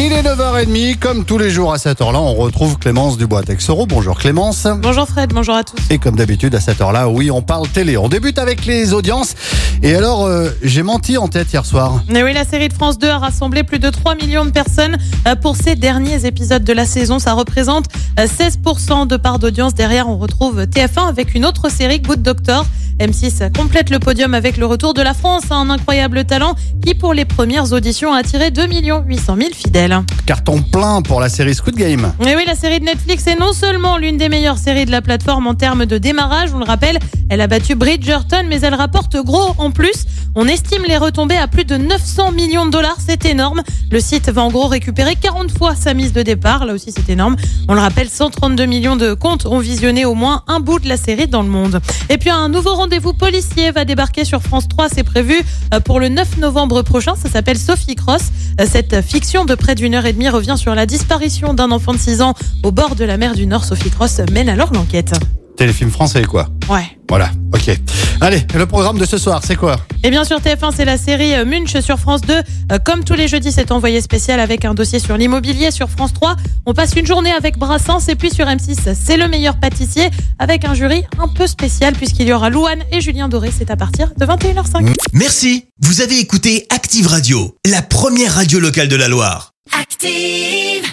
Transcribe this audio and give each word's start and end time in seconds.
Il 0.00 0.12
est 0.12 0.22
9h30, 0.22 0.96
comme 1.00 1.24
tous 1.24 1.38
les 1.38 1.50
jours 1.50 1.72
à 1.72 1.78
cette 1.78 2.00
heure-là, 2.00 2.20
on 2.20 2.34
retrouve 2.34 2.78
Clémence 2.78 3.18
Dubois-Texoro. 3.18 3.84
Bonjour 3.84 4.16
Clémence. 4.16 4.64
Bonjour 4.80 5.08
Fred, 5.08 5.32
bonjour 5.34 5.56
à 5.56 5.64
tous. 5.64 5.76
Et 5.90 5.98
comme 5.98 6.14
d'habitude, 6.14 6.54
à 6.54 6.60
cette 6.60 6.80
heure-là, 6.80 7.08
oui, 7.08 7.32
on 7.32 7.42
parle 7.42 7.66
télé. 7.66 7.96
On 7.96 8.08
débute 8.08 8.38
avec 8.38 8.64
les 8.64 8.92
audiences. 8.92 9.34
Et 9.82 9.96
alors, 9.96 10.24
euh, 10.24 10.50
j'ai 10.62 10.84
menti 10.84 11.18
en 11.18 11.26
tête 11.26 11.52
hier 11.52 11.66
soir. 11.66 12.04
Mais 12.08 12.22
oui, 12.22 12.32
la 12.32 12.44
série 12.44 12.68
de 12.68 12.74
France 12.74 12.96
2 12.98 13.08
a 13.08 13.18
rassemblé 13.18 13.64
plus 13.64 13.80
de 13.80 13.90
3 13.90 14.14
millions 14.14 14.44
de 14.44 14.50
personnes 14.50 14.98
euh, 15.26 15.34
pour 15.34 15.56
ces 15.56 15.74
derniers 15.74 16.26
épisodes 16.26 16.62
de 16.62 16.72
la 16.72 16.86
saison. 16.86 17.18
Ça 17.18 17.32
représente 17.32 17.86
euh, 18.20 18.26
16% 18.28 19.08
de 19.08 19.16
part 19.16 19.40
d'audience. 19.40 19.74
Derrière, 19.74 20.08
on 20.08 20.16
retrouve 20.16 20.62
TF1 20.62 21.08
avec 21.08 21.34
une 21.34 21.44
autre 21.44 21.72
série, 21.72 21.98
Good 21.98 22.22
Doctor. 22.22 22.64
M6 22.98 23.52
complète 23.56 23.90
le 23.90 23.98
podium 23.98 24.34
avec 24.34 24.56
le 24.56 24.66
retour 24.66 24.92
de 24.92 25.02
la 25.02 25.14
France 25.14 25.44
à 25.50 25.54
un 25.54 25.70
incroyable 25.70 26.24
talent 26.24 26.54
qui, 26.84 26.94
pour 26.94 27.14
les 27.14 27.24
premières 27.24 27.72
auditions, 27.72 28.12
a 28.12 28.18
attiré 28.18 28.50
2 28.50 28.66
800 29.06 29.36
000 29.36 29.50
fidèles. 29.54 30.00
Carton 30.26 30.62
plein 30.62 31.02
pour 31.02 31.20
la 31.20 31.28
série 31.28 31.54
Squid 31.54 31.76
Game. 31.76 32.12
Et 32.26 32.34
oui, 32.34 32.42
la 32.46 32.54
série 32.54 32.80
de 32.80 32.84
Netflix 32.84 33.26
est 33.26 33.38
non 33.38 33.52
seulement 33.52 33.98
l'une 33.98 34.16
des 34.16 34.28
meilleures 34.28 34.58
séries 34.58 34.84
de 34.84 34.90
la 34.90 35.02
plateforme 35.02 35.46
en 35.46 35.54
termes 35.54 35.86
de 35.86 35.98
démarrage, 35.98 36.50
on 36.54 36.58
le 36.58 36.64
rappelle, 36.64 36.98
elle 37.30 37.40
a 37.40 37.46
battu 37.46 37.74
Bridgerton, 37.74 38.44
mais 38.48 38.60
elle 38.60 38.74
rapporte 38.74 39.16
gros 39.16 39.54
en 39.58 39.70
plus. 39.70 40.06
On 40.34 40.46
estime 40.46 40.82
les 40.86 40.96
retombées 40.96 41.36
à 41.36 41.48
plus 41.48 41.64
de 41.64 41.76
900 41.76 42.32
millions 42.32 42.66
de 42.66 42.70
dollars, 42.70 42.98
c'est 43.04 43.24
énorme. 43.26 43.62
Le 43.90 44.00
site 44.00 44.28
va 44.28 44.42
en 44.42 44.50
gros 44.50 44.66
récupérer 44.66 45.16
40 45.16 45.50
fois 45.50 45.74
sa 45.74 45.94
mise 45.94 46.12
de 46.12 46.22
départ, 46.22 46.64
là 46.64 46.74
aussi 46.74 46.92
c'est 46.92 47.10
énorme. 47.10 47.36
On 47.68 47.74
le 47.74 47.80
rappelle, 47.80 48.08
132 48.08 48.66
millions 48.66 48.96
de 48.96 49.14
comptes 49.14 49.46
ont 49.46 49.58
visionné 49.58 50.04
au 50.04 50.14
moins 50.14 50.42
un 50.46 50.60
bout 50.60 50.78
de 50.78 50.88
la 50.88 50.96
série 50.96 51.26
dans 51.26 51.42
le 51.42 51.48
monde. 51.48 51.80
Et 52.08 52.18
puis 52.18 52.30
un 52.30 52.48
nouveau 52.48 52.74
rendez-vous 52.88 53.12
policier 53.12 53.70
va 53.70 53.84
débarquer 53.84 54.24
sur 54.24 54.40
France 54.40 54.66
3, 54.66 54.88
c'est 54.88 55.02
prévu 55.02 55.42
euh, 55.74 55.80
pour 55.80 56.00
le 56.00 56.08
9 56.08 56.38
novembre 56.38 56.80
prochain, 56.80 57.14
ça 57.16 57.28
s'appelle 57.28 57.58
Sophie 57.58 57.96
Cross. 57.96 58.30
Euh, 58.62 58.66
Cette 58.66 59.02
fiction 59.02 59.44
de 59.44 59.54
près 59.54 59.74
d'une 59.74 59.94
heure 59.94 60.06
et 60.06 60.14
demie 60.14 60.30
revient 60.30 60.56
sur 60.56 60.74
la 60.74 60.86
disparition 60.86 61.52
d'un 61.52 61.70
enfant 61.70 61.92
de 61.92 61.98
6 61.98 62.22
ans 62.22 62.32
au 62.62 62.72
bord 62.72 62.96
de 62.96 63.04
la 63.04 63.18
mer 63.18 63.34
du 63.34 63.46
Nord. 63.46 63.66
Sophie 63.66 63.90
Cross 63.90 64.22
mène 64.32 64.48
alors 64.48 64.72
l'enquête. 64.72 65.12
Téléfilm 65.58 65.90
français, 65.90 66.22
quoi. 66.22 66.48
Ouais. 66.70 66.86
Voilà, 67.08 67.32
ok. 67.52 67.76
Allez, 68.20 68.46
le 68.54 68.64
programme 68.66 68.96
de 68.96 69.04
ce 69.04 69.18
soir, 69.18 69.40
c'est 69.44 69.56
quoi? 69.56 69.76
Et 70.04 70.10
bien 70.10 70.22
sûr, 70.22 70.38
TF1, 70.38 70.72
c'est 70.72 70.84
la 70.84 70.96
série 70.96 71.34
euh, 71.34 71.44
Munch 71.44 71.80
sur 71.80 71.98
France 71.98 72.20
2. 72.20 72.32
Euh, 72.70 72.78
Comme 72.78 73.02
tous 73.02 73.14
les 73.14 73.26
jeudis, 73.26 73.50
c'est 73.50 73.72
envoyé 73.72 74.00
spécial 74.00 74.38
avec 74.38 74.64
un 74.64 74.72
dossier 74.72 75.00
sur 75.00 75.16
l'immobilier. 75.16 75.72
Sur 75.72 75.90
France 75.90 76.12
3, 76.14 76.36
on 76.64 76.74
passe 76.74 76.92
une 76.94 77.06
journée 77.06 77.32
avec 77.32 77.58
Brassens. 77.58 78.06
Et 78.06 78.14
puis 78.14 78.30
sur 78.30 78.46
M6, 78.46 78.94
c'est 78.94 79.16
le 79.16 79.26
meilleur 79.26 79.58
pâtissier 79.58 80.10
avec 80.38 80.64
un 80.64 80.74
jury 80.74 81.02
un 81.18 81.26
peu 81.26 81.48
spécial 81.48 81.92
puisqu'il 81.94 82.28
y 82.28 82.32
aura 82.32 82.50
Louane 82.50 82.84
et 82.92 83.00
Julien 83.00 83.28
Doré. 83.28 83.50
C'est 83.56 83.72
à 83.72 83.76
partir 83.76 84.12
de 84.16 84.24
21h05. 84.24 84.94
Merci, 85.12 85.64
vous 85.80 86.02
avez 86.02 86.20
écouté 86.20 86.66
Active 86.70 87.08
Radio, 87.08 87.56
la 87.66 87.82
première 87.82 88.34
radio 88.34 88.60
locale 88.60 88.86
de 88.86 88.94
la 88.96 89.08
Loire. 89.08 89.54
Active. 89.76 90.84